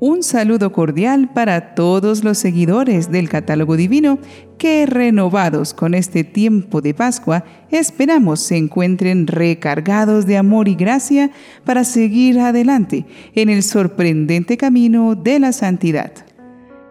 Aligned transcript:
Un 0.00 0.22
saludo 0.22 0.70
cordial 0.70 1.32
para 1.32 1.74
todos 1.74 2.22
los 2.22 2.38
seguidores 2.38 3.10
del 3.10 3.28
catálogo 3.28 3.76
divino 3.76 4.20
que 4.56 4.86
renovados 4.86 5.74
con 5.74 5.92
este 5.92 6.22
tiempo 6.22 6.80
de 6.80 6.94
Pascua 6.94 7.44
esperamos 7.72 8.38
se 8.38 8.56
encuentren 8.56 9.26
recargados 9.26 10.24
de 10.24 10.36
amor 10.36 10.68
y 10.68 10.76
gracia 10.76 11.32
para 11.64 11.82
seguir 11.82 12.38
adelante 12.38 13.06
en 13.34 13.48
el 13.48 13.64
sorprendente 13.64 14.56
camino 14.56 15.16
de 15.16 15.40
la 15.40 15.52
santidad. 15.52 16.12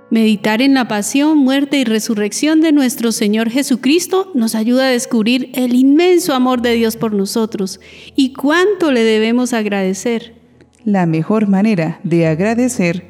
Meditar 0.10 0.62
en 0.62 0.74
la 0.74 0.90
pasión, 0.90 1.38
muerte 1.38 1.78
y 1.80 1.86
resurrección 1.86 2.60
de 2.60 2.74
nuestro 2.74 3.14
Señor 3.14 3.50
Jesucristo 3.50 4.32
nos 4.36 4.54
ayuda 4.54 4.88
a 4.88 4.92
descubrir 4.92 5.50
el 5.54 5.76
inmenso 5.76 6.34
amor 6.34 6.62
de 6.62 6.74
Dios 6.74 6.98
por 6.98 7.14
nosotros 7.14 7.80
y 8.18 8.34
cuánto 8.34 8.92
le 8.92 9.04
debemos 9.04 9.54
agradecer. 9.54 10.37
La 10.88 11.06
mejor 11.06 11.50
manera 11.50 12.00
de 12.06 12.28
agradecer 12.28 13.04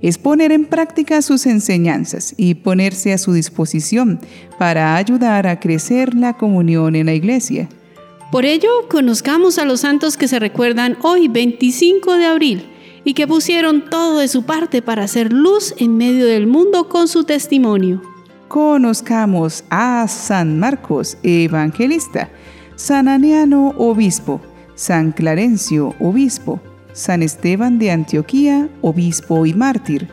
es 0.00 0.18
poner 0.18 0.52
en 0.52 0.66
práctica 0.66 1.20
sus 1.20 1.46
enseñanzas 1.46 2.32
y 2.36 2.54
ponerse 2.54 3.12
a 3.12 3.18
su 3.18 3.32
disposición 3.32 4.20
para 4.56 4.94
ayudar 4.94 5.48
a 5.48 5.58
crecer 5.58 6.14
la 6.14 6.34
comunión 6.34 6.94
en 6.94 7.06
la 7.06 7.12
iglesia. 7.12 7.68
Por 8.30 8.44
ello, 8.44 8.70
conozcamos 8.88 9.58
a 9.58 9.64
los 9.64 9.80
santos 9.80 10.16
que 10.16 10.28
se 10.28 10.38
recuerdan 10.38 10.96
hoy, 11.02 11.26
25 11.26 12.12
de 12.12 12.26
abril, 12.26 12.66
y 13.02 13.14
que 13.14 13.26
pusieron 13.26 13.90
todo 13.90 14.20
de 14.20 14.28
su 14.28 14.44
parte 14.44 14.80
para 14.80 15.02
hacer 15.02 15.32
luz 15.32 15.74
en 15.78 15.96
medio 15.96 16.26
del 16.26 16.46
mundo 16.46 16.88
con 16.88 17.08
su 17.08 17.24
testimonio. 17.24 18.00
Conozcamos 18.46 19.64
a 19.70 20.06
San 20.06 20.60
Marcos, 20.60 21.18
evangelista, 21.24 22.30
San 22.76 23.08
Aniano, 23.08 23.74
obispo, 23.76 24.40
San 24.76 25.10
Clarencio, 25.10 25.96
obispo, 25.98 26.60
San 26.94 27.22
Esteban 27.22 27.78
de 27.78 27.90
Antioquía, 27.90 28.70
obispo 28.80 29.44
y 29.44 29.52
mártir, 29.52 30.08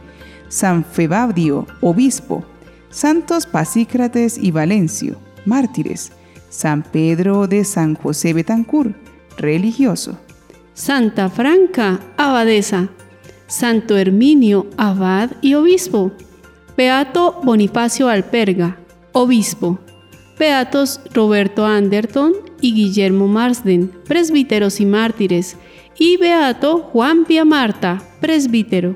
San 0.49 0.83
Febabdio, 0.83 1.67
obispo, 1.79 2.43
Santos 2.89 3.45
Pasícrates 3.45 4.37
y 4.37 4.51
Valencio, 4.51 5.15
mártires, 5.45 6.11
San 6.49 6.83
Pedro 6.83 7.47
de 7.47 7.63
San 7.63 7.95
José 7.95 8.33
Betancur, 8.33 8.95
religioso, 9.37 10.17
Santa 10.73 11.29
Franca, 11.29 11.99
abadesa, 12.17 12.89
Santo 13.47 13.95
Herminio, 13.97 14.65
abad 14.75 15.31
y 15.41 15.53
obispo, 15.53 16.11
Beato 16.75 17.39
Bonifacio 17.43 18.09
Alperga, 18.09 18.77
obispo, 19.11 19.79
Beatos 20.39 20.99
Roberto 21.13 21.65
Anderton 21.65 22.33
y 22.61 22.73
Guillermo 22.73 23.27
Marsden, 23.27 23.91
presbíteros 24.07 24.81
y 24.81 24.87
mártires, 24.87 25.57
y 25.97 26.17
Beato 26.17 26.79
Juan 26.79 27.25
Pia 27.25 27.45
Marta, 27.45 28.01
presbítero. 28.19 28.95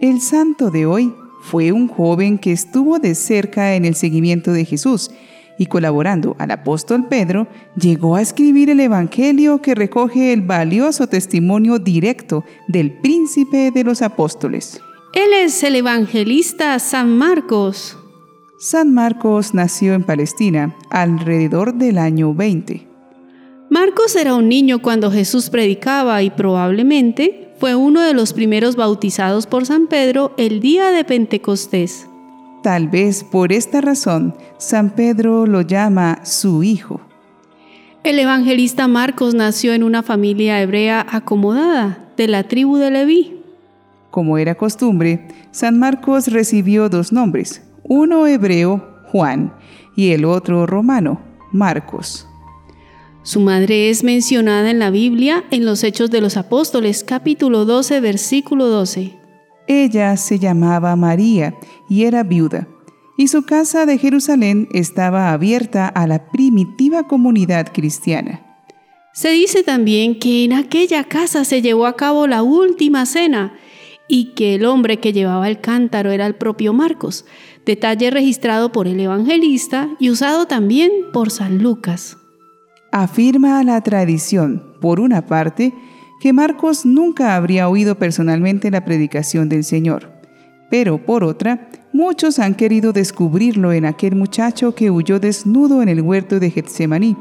El 0.00 0.20
santo 0.20 0.70
de 0.70 0.86
hoy 0.86 1.14
fue 1.42 1.72
un 1.72 1.88
joven 1.88 2.38
que 2.38 2.52
estuvo 2.52 2.98
de 2.98 3.14
cerca 3.14 3.74
en 3.74 3.84
el 3.84 3.94
seguimiento 3.94 4.52
de 4.52 4.64
Jesús 4.64 5.10
y 5.58 5.66
colaborando 5.66 6.36
al 6.38 6.52
apóstol 6.52 7.08
Pedro, 7.08 7.48
llegó 7.76 8.14
a 8.16 8.22
escribir 8.22 8.70
el 8.70 8.80
Evangelio 8.80 9.60
que 9.60 9.74
recoge 9.74 10.32
el 10.32 10.42
valioso 10.42 11.08
testimonio 11.08 11.78
directo 11.78 12.44
del 12.68 12.92
príncipe 12.92 13.72
de 13.72 13.84
los 13.84 14.00
apóstoles. 14.00 14.80
Él 15.12 15.32
es 15.32 15.62
el 15.64 15.74
evangelista 15.74 16.78
San 16.78 17.16
Marcos. 17.16 17.98
San 18.58 18.92
Marcos 18.92 19.54
nació 19.54 19.94
en 19.94 20.04
Palestina 20.04 20.76
alrededor 20.90 21.74
del 21.74 21.98
año 21.98 22.34
20. 22.34 22.87
Marcos 23.80 24.16
era 24.16 24.34
un 24.34 24.48
niño 24.48 24.82
cuando 24.82 25.08
Jesús 25.08 25.50
predicaba 25.50 26.20
y 26.24 26.30
probablemente 26.30 27.52
fue 27.60 27.76
uno 27.76 28.00
de 28.00 28.12
los 28.12 28.32
primeros 28.32 28.74
bautizados 28.74 29.46
por 29.46 29.66
San 29.66 29.86
Pedro 29.86 30.34
el 30.36 30.58
día 30.58 30.90
de 30.90 31.04
Pentecostés. 31.04 32.08
Tal 32.64 32.88
vez 32.88 33.22
por 33.22 33.52
esta 33.52 33.80
razón 33.80 34.34
San 34.58 34.90
Pedro 34.90 35.46
lo 35.46 35.60
llama 35.60 36.24
su 36.24 36.64
hijo. 36.64 37.00
El 38.02 38.18
evangelista 38.18 38.88
Marcos 38.88 39.34
nació 39.34 39.72
en 39.72 39.84
una 39.84 40.02
familia 40.02 40.60
hebrea 40.60 41.06
acomodada 41.08 42.10
de 42.16 42.26
la 42.26 42.48
tribu 42.48 42.78
de 42.78 42.90
Leví. 42.90 43.36
Como 44.10 44.38
era 44.38 44.56
costumbre, 44.56 45.28
San 45.52 45.78
Marcos 45.78 46.26
recibió 46.26 46.88
dos 46.88 47.12
nombres, 47.12 47.62
uno 47.84 48.26
hebreo, 48.26 48.84
Juan, 49.12 49.54
y 49.94 50.10
el 50.10 50.24
otro 50.24 50.66
romano, 50.66 51.20
Marcos. 51.52 52.28
Su 53.28 53.40
madre 53.40 53.90
es 53.90 54.04
mencionada 54.04 54.70
en 54.70 54.78
la 54.78 54.88
Biblia 54.88 55.44
en 55.50 55.66
los 55.66 55.84
Hechos 55.84 56.10
de 56.10 56.22
los 56.22 56.38
Apóstoles, 56.38 57.04
capítulo 57.04 57.66
12, 57.66 58.00
versículo 58.00 58.68
12. 58.68 59.18
Ella 59.66 60.16
se 60.16 60.38
llamaba 60.38 60.96
María 60.96 61.54
y 61.90 62.04
era 62.04 62.22
viuda, 62.22 62.68
y 63.18 63.28
su 63.28 63.44
casa 63.44 63.84
de 63.84 63.98
Jerusalén 63.98 64.66
estaba 64.72 65.30
abierta 65.34 65.88
a 65.88 66.06
la 66.06 66.30
primitiva 66.30 67.06
comunidad 67.06 67.70
cristiana. 67.70 68.40
Se 69.12 69.28
dice 69.28 69.62
también 69.62 70.18
que 70.18 70.44
en 70.44 70.54
aquella 70.54 71.04
casa 71.04 71.44
se 71.44 71.60
llevó 71.60 71.84
a 71.84 71.96
cabo 71.96 72.26
la 72.26 72.42
última 72.42 73.04
cena 73.04 73.52
y 74.08 74.32
que 74.32 74.54
el 74.54 74.64
hombre 74.64 75.00
que 75.00 75.12
llevaba 75.12 75.50
el 75.50 75.60
cántaro 75.60 76.12
era 76.12 76.24
el 76.24 76.36
propio 76.36 76.72
Marcos, 76.72 77.26
detalle 77.66 78.10
registrado 78.10 78.72
por 78.72 78.88
el 78.88 78.98
evangelista 78.98 79.90
y 80.00 80.08
usado 80.08 80.46
también 80.46 80.90
por 81.12 81.30
San 81.30 81.58
Lucas. 81.58 82.17
Afirma 83.00 83.62
la 83.62 83.80
tradición, 83.80 84.60
por 84.80 84.98
una 84.98 85.24
parte, 85.24 85.72
que 86.20 86.32
Marcos 86.32 86.84
nunca 86.84 87.36
habría 87.36 87.68
oído 87.68 87.96
personalmente 87.96 88.72
la 88.72 88.84
predicación 88.84 89.48
del 89.48 89.62
Señor, 89.62 90.10
pero 90.68 90.98
por 91.06 91.22
otra, 91.22 91.68
muchos 91.92 92.40
han 92.40 92.56
querido 92.56 92.92
descubrirlo 92.92 93.72
en 93.72 93.84
aquel 93.84 94.16
muchacho 94.16 94.74
que 94.74 94.90
huyó 94.90 95.20
desnudo 95.20 95.80
en 95.80 95.88
el 95.88 96.00
huerto 96.00 96.40
de 96.40 96.50
Getsemaní, 96.50 97.16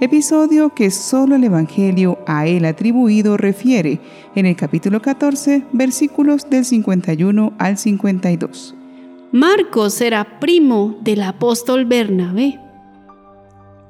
episodio 0.00 0.72
que 0.72 0.92
solo 0.92 1.34
el 1.34 1.42
Evangelio 1.42 2.20
a 2.28 2.46
él 2.46 2.64
atribuido 2.64 3.36
refiere 3.36 3.98
en 4.36 4.46
el 4.46 4.54
capítulo 4.54 5.02
14, 5.02 5.64
versículos 5.72 6.48
del 6.48 6.64
51 6.64 7.52
al 7.58 7.78
52. 7.78 8.76
Marcos 9.32 10.00
era 10.00 10.38
primo 10.38 10.96
del 11.02 11.22
apóstol 11.24 11.84
Bernabé. 11.84 12.60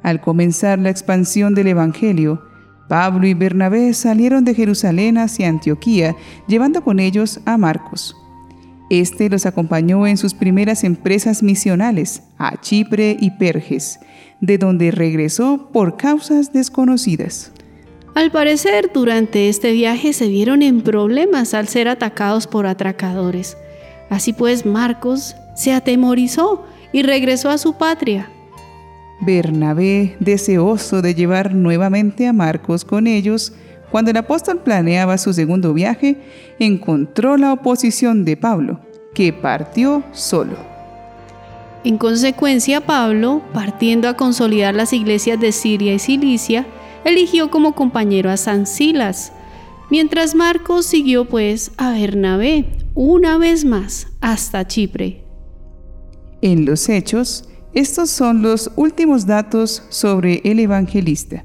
Al 0.07 0.21
comenzar 0.21 0.79
la 0.79 0.89
expansión 0.89 1.57
del 1.57 1.67
Evangelio, 1.67 2.41
Pablo 2.89 3.27
y 3.27 3.35
Bernabé 3.35 3.93
salieron 3.93 4.45
de 4.45 4.55
Jerusalén 4.55 5.19
hacia 5.19 5.49
Antioquía, 5.49 6.15
llevando 6.47 6.85
con 6.85 7.01
ellos 7.01 7.41
a 7.45 7.59
Marcos. 7.59 8.15
Este 8.89 9.29
los 9.29 9.47
acompañó 9.47 10.07
en 10.07 10.17
sus 10.17 10.33
primeras 10.33 10.85
empresas 10.85 11.43
misionales 11.43 12.23
a 12.39 12.57
Chipre 12.61 13.17
y 13.19 13.33
Perges, 13.33 13.99
de 14.41 14.59
donde 14.59 14.93
regresó 14.93 15.71
por 15.73 15.97
causas 15.97 16.53
desconocidas. 16.53 17.51
Al 18.15 18.31
parecer, 18.31 18.93
durante 18.95 19.49
este 19.49 19.73
viaje 19.73 20.13
se 20.13 20.29
vieron 20.29 20.63
en 20.63 20.83
problemas 20.83 21.53
al 21.53 21.67
ser 21.67 21.89
atacados 21.89 22.47
por 22.47 22.69
atracadores. 22.69 23.57
Así 24.09 24.33
pues, 24.33 24.67
Marcos 24.67 25.35
se 25.57 25.73
atemorizó 25.73 26.65
y 26.93 27.03
regresó 27.03 27.51
a 27.51 27.59
su 27.59 27.77
patria. 27.77 28.31
Bernabé, 29.21 30.17
deseoso 30.21 31.03
de 31.03 31.15
llevar 31.15 31.55
nuevamente 31.55 32.27
a 32.27 32.33
Marcos 32.33 32.85
con 32.85 33.07
ellos, 33.07 33.53
cuando 33.91 34.11
el 34.11 34.17
apóstol 34.17 34.61
planeaba 34.63 35.17
su 35.17 35.33
segundo 35.33 35.73
viaje, 35.73 36.19
encontró 36.59 37.37
la 37.37 37.53
oposición 37.53 38.25
de 38.25 38.37
Pablo, 38.37 38.81
que 39.15 39.33
partió 39.33 40.03
solo. 40.13 40.57
En 41.85 41.99
consecuencia, 41.99 42.81
Pablo, 42.81 43.43
partiendo 43.55 44.09
a 44.09 44.15
consolidar 44.15 44.75
las 44.75 44.93
iglesias 44.93 45.39
de 45.39 45.53
Siria 45.53 45.95
y 45.95 45.99
Cilicia, 45.99 46.67
eligió 47.05 47.51
como 47.51 47.75
compañero 47.75 48.29
a 48.31 48.37
San 48.37 48.67
Silas, 48.67 49.33
mientras 49.89 50.35
Marcos 50.35 50.87
siguió 50.87 51.27
pues 51.27 51.71
a 51.77 51.93
Bernabé 51.93 52.67
una 52.95 53.39
vez 53.39 53.65
más 53.65 54.09
hasta 54.21 54.67
Chipre. 54.67 55.25
En 56.43 56.65
los 56.65 56.89
hechos, 56.89 57.49
estos 57.77 58.09
son 58.09 58.41
los 58.41 58.71
últimos 58.75 59.27
datos 59.27 59.83
sobre 59.91 60.41
el 60.45 60.61
evangelista. 60.61 61.45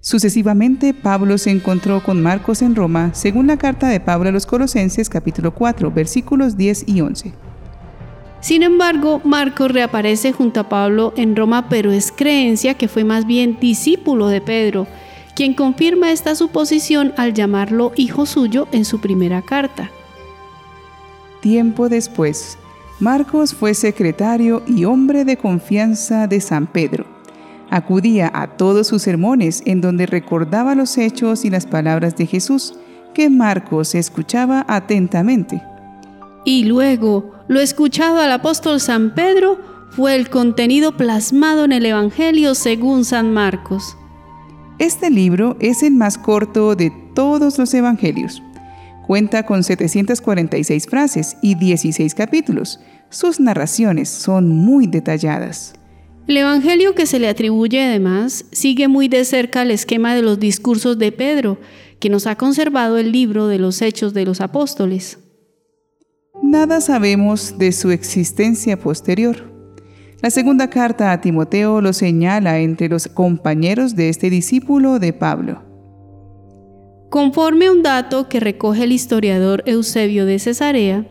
Sucesivamente, 0.00 0.94
Pablo 0.94 1.36
se 1.36 1.50
encontró 1.50 2.00
con 2.00 2.22
Marcos 2.22 2.62
en 2.62 2.76
Roma, 2.76 3.10
según 3.12 3.48
la 3.48 3.56
carta 3.56 3.88
de 3.88 3.98
Pablo 3.98 4.28
a 4.28 4.32
los 4.32 4.46
Colosenses 4.46 5.08
capítulo 5.08 5.52
4, 5.52 5.90
versículos 5.90 6.56
10 6.56 6.84
y 6.86 7.00
11. 7.00 7.32
Sin 8.40 8.62
embargo, 8.62 9.20
Marcos 9.24 9.72
reaparece 9.72 10.32
junto 10.32 10.60
a 10.60 10.68
Pablo 10.68 11.12
en 11.16 11.34
Roma, 11.34 11.68
pero 11.68 11.90
es 11.90 12.12
creencia 12.12 12.74
que 12.74 12.86
fue 12.86 13.02
más 13.02 13.26
bien 13.26 13.58
discípulo 13.60 14.28
de 14.28 14.40
Pedro, 14.40 14.86
quien 15.34 15.54
confirma 15.54 16.12
esta 16.12 16.36
suposición 16.36 17.12
al 17.16 17.34
llamarlo 17.34 17.90
hijo 17.96 18.26
suyo 18.26 18.68
en 18.70 18.84
su 18.84 19.00
primera 19.00 19.42
carta. 19.42 19.90
Tiempo 21.40 21.88
después, 21.88 22.58
Marcos 23.00 23.54
fue 23.54 23.74
secretario 23.74 24.62
y 24.66 24.84
hombre 24.84 25.24
de 25.24 25.36
confianza 25.36 26.26
de 26.26 26.40
San 26.40 26.66
Pedro. 26.66 27.06
Acudía 27.70 28.30
a 28.34 28.56
todos 28.56 28.88
sus 28.88 29.02
sermones 29.02 29.62
en 29.66 29.80
donde 29.80 30.06
recordaba 30.06 30.74
los 30.74 30.98
hechos 30.98 31.44
y 31.44 31.50
las 31.50 31.66
palabras 31.66 32.16
de 32.16 32.26
Jesús, 32.26 32.74
que 33.14 33.30
Marcos 33.30 33.94
escuchaba 33.94 34.64
atentamente. 34.68 35.62
Y 36.44 36.64
luego, 36.64 37.30
lo 37.46 37.60
escuchado 37.60 38.18
al 38.18 38.32
apóstol 38.32 38.80
San 38.80 39.14
Pedro 39.14 39.60
fue 39.90 40.16
el 40.16 40.28
contenido 40.28 40.96
plasmado 40.96 41.64
en 41.64 41.72
el 41.72 41.86
Evangelio 41.86 42.56
según 42.56 43.04
San 43.04 43.32
Marcos. 43.32 43.96
Este 44.78 45.10
libro 45.10 45.56
es 45.60 45.82
el 45.82 45.94
más 45.94 46.18
corto 46.18 46.74
de 46.74 46.92
todos 47.14 47.58
los 47.58 47.72
Evangelios. 47.74 48.42
Cuenta 49.08 49.46
con 49.46 49.64
746 49.64 50.86
frases 50.86 51.38
y 51.40 51.54
16 51.54 52.14
capítulos. 52.14 52.78
Sus 53.08 53.40
narraciones 53.40 54.10
son 54.10 54.50
muy 54.50 54.86
detalladas. 54.86 55.72
El 56.26 56.36
Evangelio 56.36 56.94
que 56.94 57.06
se 57.06 57.18
le 57.18 57.26
atribuye 57.30 57.82
además 57.82 58.44
sigue 58.52 58.86
muy 58.86 59.08
de 59.08 59.24
cerca 59.24 59.62
el 59.62 59.70
esquema 59.70 60.14
de 60.14 60.20
los 60.20 60.38
discursos 60.38 60.98
de 60.98 61.10
Pedro, 61.10 61.58
que 62.00 62.10
nos 62.10 62.26
ha 62.26 62.36
conservado 62.36 62.98
el 62.98 63.10
libro 63.10 63.46
de 63.46 63.58
los 63.58 63.80
Hechos 63.80 64.12
de 64.12 64.26
los 64.26 64.42
Apóstoles. 64.42 65.18
Nada 66.42 66.82
sabemos 66.82 67.56
de 67.56 67.72
su 67.72 67.90
existencia 67.90 68.78
posterior. 68.78 69.50
La 70.20 70.28
segunda 70.28 70.68
carta 70.68 71.12
a 71.12 71.22
Timoteo 71.22 71.80
lo 71.80 71.94
señala 71.94 72.58
entre 72.58 72.90
los 72.90 73.08
compañeros 73.08 73.96
de 73.96 74.10
este 74.10 74.28
discípulo 74.28 74.98
de 74.98 75.14
Pablo. 75.14 75.67
Conforme 77.10 77.66
a 77.66 77.72
un 77.72 77.82
dato 77.82 78.28
que 78.28 78.38
recoge 78.38 78.84
el 78.84 78.92
historiador 78.92 79.62
Eusebio 79.64 80.26
de 80.26 80.38
Cesarea, 80.38 81.06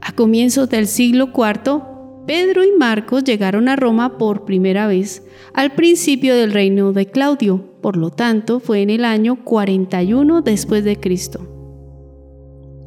a 0.00 0.12
comienzos 0.12 0.68
del 0.68 0.86
siglo 0.86 1.30
IV, 1.34 1.82
Pedro 2.26 2.62
y 2.62 2.72
Marcos 2.78 3.24
llegaron 3.24 3.68
a 3.68 3.76
Roma 3.76 4.18
por 4.18 4.44
primera 4.44 4.86
vez 4.86 5.22
al 5.54 5.72
principio 5.74 6.36
del 6.36 6.52
reino 6.52 6.92
de 6.92 7.06
Claudio, 7.06 7.64
por 7.80 7.96
lo 7.96 8.10
tanto 8.10 8.60
fue 8.60 8.82
en 8.82 8.90
el 8.90 9.06
año 9.06 9.42
41 9.44 10.42
después 10.42 10.84
de 10.84 11.00
Cristo. 11.00 11.40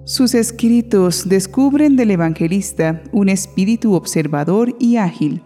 Sus 0.06 0.36
escritos 0.36 1.28
descubren 1.28 1.96
del 1.96 2.12
evangelista 2.12 3.02
un 3.12 3.30
espíritu 3.30 3.94
observador 3.94 4.76
y 4.80 4.98
ágil. 4.98 5.42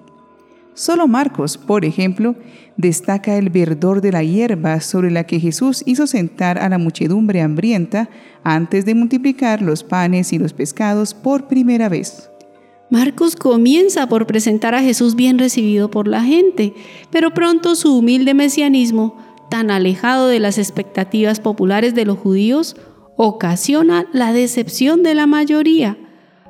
Solo 0.76 1.08
Marcos, 1.08 1.58
por 1.58 1.86
ejemplo, 1.86 2.36
destaca 2.76 3.38
el 3.38 3.50
verdor 3.50 4.02
de 4.02 4.12
la 4.12 4.24
hierba 4.24 4.82
sobre 4.82 5.10
la 5.10 5.24
que 5.24 5.40
Jesús 5.40 5.82
hizo 5.86 6.06
sentar 6.06 6.58
a 6.58 6.68
la 6.68 6.78
muchedumbre 6.78 7.42
hambrienta 7.42 8.10
antes 8.44 8.84
de 8.86 8.94
multiplicar 8.94 9.62
los 9.62 9.86
panes 9.86 10.34
y 10.34 10.38
los 10.38 10.52
pescados 10.52 11.14
por 11.14 11.48
primera 11.48 11.88
vez. 11.88 12.30
Marcos 12.90 13.38
comienza 13.38 14.08
por 14.08 14.28
presentar 14.28 14.76
a 14.76 14.82
Jesús 14.82 15.16
bien 15.16 15.40
recibido 15.40 15.90
por 15.90 16.10
la 16.10 16.24
gente, 16.24 16.74
pero 17.10 17.34
pronto 17.34 17.76
su 17.76 17.98
humilde 17.98 18.34
mesianismo, 18.34 19.18
tan 19.50 19.72
alejado 19.72 20.28
de 20.28 20.42
las 20.42 20.58
expectativas 20.58 21.40
populares 21.40 21.96
de 21.96 22.04
los 22.04 22.18
judíos, 22.18 22.76
ocasiona 23.16 24.08
la 24.12 24.34
decepción 24.34 25.04
de 25.04 25.16
la 25.16 25.26
mayoría. 25.26 25.98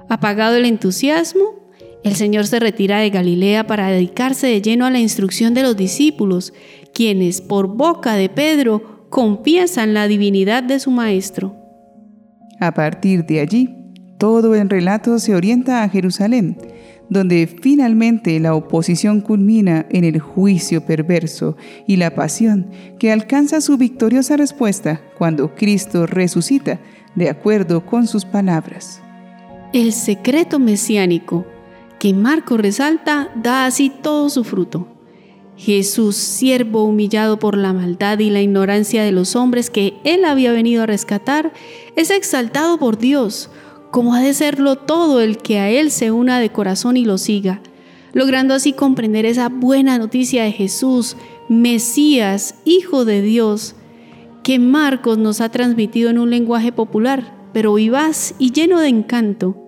Apagado 0.09 0.55
el 0.55 0.65
entusiasmo, 0.65 1.64
el 2.03 2.15
Señor 2.15 2.45
se 2.45 2.59
retira 2.59 2.99
de 2.99 3.09
Galilea 3.09 3.65
para 3.65 3.87
dedicarse 3.87 4.47
de 4.47 4.61
lleno 4.61 4.85
a 4.85 4.91
la 4.91 4.99
instrucción 4.99 5.53
de 5.53 5.63
los 5.63 5.75
discípulos, 5.75 6.53
quienes 6.93 7.41
por 7.41 7.67
boca 7.67 8.13
de 8.13 8.29
Pedro 8.29 9.07
confiesan 9.09 9.93
la 9.93 10.07
divinidad 10.07 10.63
de 10.63 10.79
su 10.79 10.91
Maestro. 10.91 11.55
A 12.59 12.73
partir 12.73 13.25
de 13.25 13.39
allí, 13.39 13.69
todo 14.17 14.55
el 14.55 14.69
relato 14.69 15.19
se 15.19 15.35
orienta 15.35 15.83
a 15.83 15.89
Jerusalén, 15.89 16.57
donde 17.09 17.47
finalmente 17.47 18.39
la 18.39 18.55
oposición 18.55 19.21
culmina 19.21 19.85
en 19.89 20.03
el 20.03 20.19
juicio 20.19 20.85
perverso 20.85 21.55
y 21.87 21.97
la 21.97 22.15
pasión 22.15 22.69
que 22.99 23.11
alcanza 23.11 23.61
su 23.61 23.77
victoriosa 23.77 24.37
respuesta 24.37 25.01
cuando 25.17 25.53
Cristo 25.53 26.05
resucita 26.05 26.79
de 27.15 27.29
acuerdo 27.29 27.85
con 27.85 28.07
sus 28.07 28.25
palabras. 28.25 29.01
El 29.73 29.91
secreto 29.91 30.59
mesiánico 30.59 31.45
que 32.05 32.13
Marco 32.13 32.55
resalta 32.55 33.31
da 33.33 33.65
así 33.65 33.89
todo 33.89 34.29
su 34.29 34.43
fruto. 34.43 34.87
Jesús, 35.57 36.15
siervo 36.15 36.83
humillado 36.83 37.39
por 37.39 37.57
la 37.57 37.73
maldad 37.73 38.19
y 38.19 38.29
la 38.29 38.43
ignorancia 38.43 39.03
de 39.03 39.11
los 39.11 39.35
hombres 39.35 39.71
que 39.71 39.95
él 40.03 40.23
había 40.23 40.51
venido 40.51 40.83
a 40.83 40.85
rescatar, 40.85 41.51
es 41.95 42.11
exaltado 42.11 42.77
por 42.77 42.99
Dios, 42.99 43.49
como 43.89 44.13
ha 44.13 44.21
de 44.21 44.35
serlo 44.35 44.75
todo 44.75 45.19
el 45.19 45.39
que 45.39 45.57
a 45.57 45.71
Él 45.71 45.89
se 45.89 46.11
una 46.11 46.39
de 46.39 46.51
corazón 46.51 46.95
y 46.95 47.05
lo 47.05 47.17
siga, 47.17 47.59
logrando 48.13 48.53
así 48.53 48.71
comprender 48.71 49.25
esa 49.25 49.49
buena 49.49 49.97
noticia 49.97 50.43
de 50.43 50.51
Jesús, 50.51 51.17
Mesías, 51.49 52.53
Hijo 52.65 53.03
de 53.03 53.23
Dios, 53.23 53.73
que 54.43 54.59
Marcos 54.59 55.17
nos 55.17 55.41
ha 55.41 55.49
transmitido 55.49 56.11
en 56.11 56.19
un 56.19 56.29
lenguaje 56.29 56.71
popular, 56.71 57.35
pero 57.51 57.73
vivaz 57.73 58.35
y 58.37 58.51
lleno 58.51 58.79
de 58.79 58.89
encanto. 58.89 59.64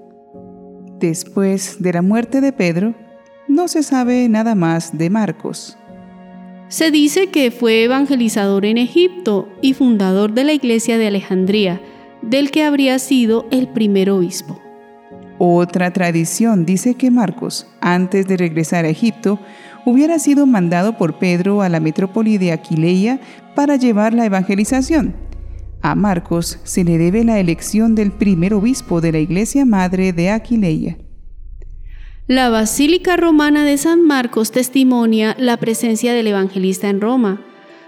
Después 1.00 1.78
de 1.80 1.94
la 1.94 2.02
muerte 2.02 2.42
de 2.42 2.52
Pedro, 2.52 2.96
no 3.48 3.68
se 3.68 3.84
sabe 3.84 4.28
nada 4.30 4.56
más 4.56 4.98
de 4.98 5.12
Marcos. 5.12 5.78
Se 6.70 6.90
dice 6.90 7.28
que 7.28 7.52
fue 7.52 7.84
evangelizador 7.84 8.66
en 8.66 8.80
Egipto 8.80 9.48
y 9.62 9.74
fundador 9.74 10.34
de 10.34 10.44
la 10.44 10.54
iglesia 10.54 10.98
de 10.98 11.08
Alejandría, 11.08 11.80
del 12.24 12.50
que 12.50 12.64
habría 12.64 12.98
sido 12.98 13.46
el 13.52 13.68
primer 13.68 14.10
obispo. 14.10 14.60
Otra 15.38 15.94
tradición 15.94 16.66
dice 16.66 16.96
que 16.96 17.12
Marcos, 17.12 17.68
antes 17.80 18.26
de 18.28 18.38
regresar 18.38 18.86
a 18.86 18.90
Egipto, 18.90 19.40
hubiera 19.86 20.18
sido 20.18 20.48
mandado 20.48 20.98
por 20.98 21.20
Pedro 21.20 21.62
a 21.62 21.70
la 21.70 21.80
metrópoli 21.80 22.40
de 22.40 22.52
Aquileia 22.52 23.20
para 23.54 23.76
llevar 23.76 24.16
la 24.16 24.26
evangelización. 24.26 25.27
A 25.82 25.96
Marcos 25.96 26.60
se 26.64 26.84
le 26.84 26.98
debe 26.98 27.24
la 27.24 27.40
elección 27.40 27.96
del 27.96 28.12
primer 28.12 28.54
obispo 28.54 29.02
de 29.02 29.12
la 29.12 29.20
iglesia 29.20 29.66
madre 29.66 30.14
de 30.14 30.32
Aquileia. 30.32 30.98
La 32.28 32.50
Basílica 32.50 33.16
Romana 33.16 33.64
de 33.64 33.78
San 33.78 34.06
Marcos 34.06 34.52
testimonia 34.52 35.36
la 35.40 35.58
presencia 35.58 36.14
del 36.14 36.28
evangelista 36.28 36.90
en 36.90 37.00
Roma 37.00 37.42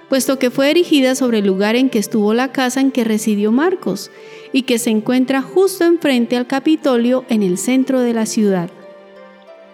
puesto 0.10 0.40
que 0.40 0.50
fue 0.50 0.72
erigida 0.72 1.16
sobre 1.16 1.38
el 1.38 1.46
lugar 1.46 1.76
en 1.76 1.90
que 1.90 2.00
estuvo 2.00 2.34
la 2.34 2.52
casa 2.52 2.82
en 2.82 2.92
que 2.92 3.04
residió 3.04 3.52
Marcos 3.52 4.12
y 4.52 4.64
que 4.64 4.80
se 4.80 4.90
encuentra 4.90 5.42
justo 5.42 5.86
enfrente 5.86 6.36
al 6.36 6.48
Capitolio 6.48 7.24
en 7.30 7.44
el 7.44 7.58
centro 7.58 8.00
de 8.00 8.14
la 8.14 8.26
ciudad. 8.26 8.70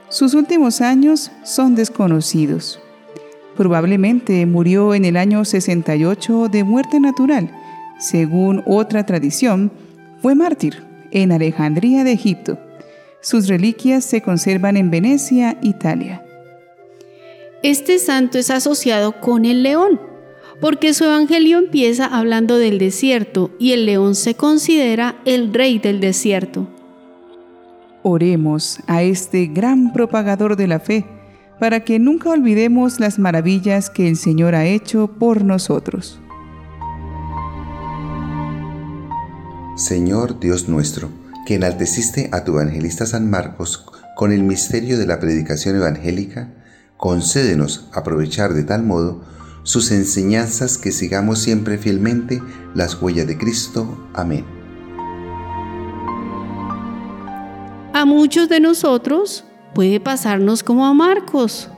Sus 0.09 0.33
últimos 0.33 0.81
años 0.81 1.31
son 1.43 1.73
desconocidos. 1.73 2.79
Probablemente 3.55 4.45
murió 4.45 4.93
en 4.93 5.05
el 5.05 5.15
año 5.15 5.45
68 5.45 6.49
de 6.49 6.63
muerte 6.65 6.99
natural. 6.99 7.49
Según 7.97 8.63
otra 8.65 9.05
tradición, 9.05 9.71
fue 10.21 10.35
mártir 10.35 10.83
en 11.11 11.31
Alejandría 11.31 12.03
de 12.03 12.11
Egipto. 12.11 12.59
Sus 13.21 13.47
reliquias 13.47 14.03
se 14.03 14.21
conservan 14.21 14.77
en 14.77 14.91
Venecia, 14.91 15.57
Italia. 15.61 16.23
Este 17.63 17.97
santo 17.97 18.37
es 18.37 18.51
asociado 18.51 19.19
con 19.19 19.45
el 19.45 19.63
león, 19.63 19.99
porque 20.61 20.93
su 20.93 21.05
evangelio 21.05 21.57
empieza 21.57 22.05
hablando 22.05 22.57
del 22.57 22.77
desierto 22.77 23.51
y 23.59 23.71
el 23.71 23.85
león 23.85 24.15
se 24.15 24.35
considera 24.35 25.15
el 25.25 25.53
rey 25.53 25.79
del 25.79 25.99
desierto. 25.99 26.67
Oremos 28.03 28.79
a 28.87 29.01
este 29.01 29.47
gran 29.47 29.93
propagador 29.93 30.55
de 30.57 30.67
la 30.67 30.79
fe 30.79 31.05
para 31.59 31.79
que 31.83 31.97
nunca 31.97 32.29
olvidemos 32.29 32.99
las 32.99 33.17
maravillas 33.17 33.89
que 33.89 34.07
el 34.07 34.17
Señor 34.17 34.53
ha 34.53 34.65
hecho 34.65 35.07
por 35.07 35.43
nosotros. 35.43 36.19
Señor 39.75 40.39
Dios 40.39 40.69
nuestro, 40.69 41.09
que 41.45 41.55
enalteciste 41.55 42.29
a 42.31 42.45
tu 42.45 42.53
evangelista 42.53 43.05
San 43.05 43.29
Marcos 43.29 43.85
con 44.15 44.31
el 44.31 44.41
misterio 44.41 44.97
de 44.97 45.05
la 45.05 45.19
predicación 45.19 45.75
evangélica, 45.75 46.53
concédenos 46.95 47.89
aprovechar 47.93 48.53
de 48.53 48.63
tal 48.63 48.83
modo 48.83 49.25
sus 49.63 49.91
enseñanzas 49.91 50.77
que 50.77 50.93
sigamos 50.93 51.39
siempre 51.39 51.77
fielmente 51.77 52.41
las 52.73 53.01
huellas 53.01 53.27
de 53.27 53.37
Cristo. 53.37 54.07
Amén. 54.13 54.45
A 57.93 58.05
muchos 58.05 58.47
de 58.47 58.61
nosotros 58.61 59.43
puede 59.73 59.99
pasarnos 59.99 60.63
como 60.63 60.85
a 60.85 60.93
Marcos. 60.93 61.69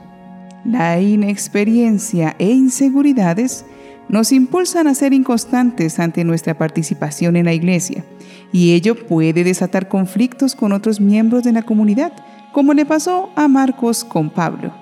La 0.64 1.00
inexperiencia 1.00 2.36
e 2.38 2.50
inseguridades 2.50 3.64
nos 4.08 4.32
impulsan 4.32 4.86
a 4.86 4.94
ser 4.94 5.12
inconstantes 5.12 5.98
ante 5.98 6.24
nuestra 6.24 6.56
participación 6.56 7.36
en 7.36 7.44
la 7.44 7.54
iglesia, 7.54 8.04
y 8.52 8.72
ello 8.72 8.94
puede 8.94 9.44
desatar 9.44 9.88
conflictos 9.88 10.54
con 10.54 10.72
otros 10.72 11.00
miembros 11.00 11.44
de 11.44 11.52
la 11.52 11.62
comunidad, 11.62 12.12
como 12.52 12.74
le 12.74 12.86
pasó 12.86 13.30
a 13.36 13.48
Marcos 13.48 14.04
con 14.04 14.30
Pablo. 14.30 14.72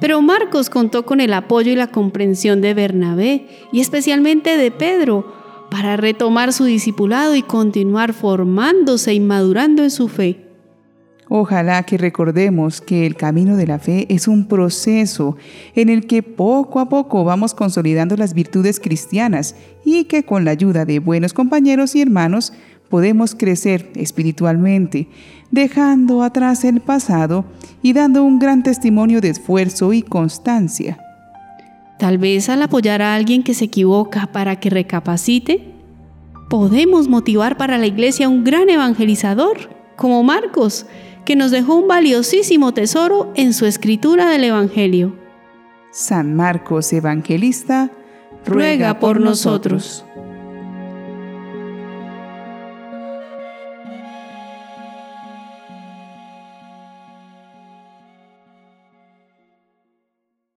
Pero 0.00 0.22
Marcos 0.22 0.70
contó 0.70 1.04
con 1.04 1.20
el 1.20 1.32
apoyo 1.34 1.70
y 1.70 1.76
la 1.76 1.88
comprensión 1.88 2.60
de 2.60 2.74
Bernabé 2.74 3.46
y 3.70 3.80
especialmente 3.80 4.56
de 4.56 4.70
Pedro 4.70 5.34
para 5.70 5.96
retomar 5.96 6.52
su 6.52 6.64
discipulado 6.64 7.36
y 7.36 7.42
continuar 7.42 8.12
formándose 8.12 9.14
y 9.14 9.20
madurando 9.20 9.84
en 9.84 9.90
su 9.90 10.08
fe. 10.08 10.49
Ojalá 11.32 11.84
que 11.84 11.96
recordemos 11.96 12.80
que 12.80 13.06
el 13.06 13.14
camino 13.14 13.56
de 13.56 13.64
la 13.64 13.78
fe 13.78 14.04
es 14.12 14.26
un 14.26 14.48
proceso 14.48 15.36
en 15.76 15.88
el 15.88 16.08
que 16.08 16.24
poco 16.24 16.80
a 16.80 16.88
poco 16.88 17.22
vamos 17.22 17.54
consolidando 17.54 18.16
las 18.16 18.34
virtudes 18.34 18.80
cristianas 18.80 19.54
y 19.84 20.06
que 20.06 20.24
con 20.24 20.44
la 20.44 20.50
ayuda 20.50 20.84
de 20.84 20.98
buenos 20.98 21.32
compañeros 21.32 21.94
y 21.94 22.02
hermanos 22.02 22.52
podemos 22.88 23.36
crecer 23.36 23.92
espiritualmente, 23.94 25.06
dejando 25.52 26.24
atrás 26.24 26.64
el 26.64 26.80
pasado 26.80 27.44
y 27.80 27.92
dando 27.92 28.24
un 28.24 28.40
gran 28.40 28.64
testimonio 28.64 29.20
de 29.20 29.28
esfuerzo 29.28 29.92
y 29.92 30.02
constancia. 30.02 30.98
Tal 32.00 32.18
vez 32.18 32.48
al 32.48 32.60
apoyar 32.60 33.02
a 33.02 33.14
alguien 33.14 33.44
que 33.44 33.54
se 33.54 33.66
equivoca 33.66 34.26
para 34.32 34.58
que 34.58 34.68
recapacite, 34.68 35.74
podemos 36.48 37.06
motivar 37.06 37.56
para 37.56 37.78
la 37.78 37.86
iglesia 37.86 38.28
un 38.28 38.42
gran 38.42 38.68
evangelizador, 38.68 39.79
como 40.00 40.22
Marcos, 40.22 40.86
que 41.26 41.36
nos 41.36 41.50
dejó 41.50 41.74
un 41.74 41.86
valiosísimo 41.86 42.72
tesoro 42.72 43.30
en 43.36 43.52
su 43.52 43.66
escritura 43.66 44.30
del 44.30 44.44
Evangelio. 44.44 45.14
San 45.92 46.34
Marcos 46.34 46.90
Evangelista, 46.94 47.90
ruega 48.46 48.98
por 48.98 49.20
nosotros. 49.20 50.06